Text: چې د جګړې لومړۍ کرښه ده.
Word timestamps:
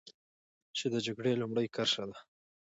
چې 0.77 0.85
د 0.93 0.95
جګړې 1.05 1.33
لومړۍ 1.41 1.67
کرښه 1.75 2.05
ده. 2.09 2.17